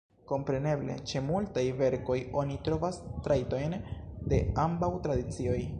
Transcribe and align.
Kompreneble, 0.29 0.95
ĉe 1.11 1.21
multaj 1.25 1.65
verkoj 1.81 2.17
oni 2.43 2.59
trovas 2.69 2.99
trajtojn 3.27 3.79
de 4.33 4.43
ambaŭ 4.67 4.93
tradicioj. 5.07 5.63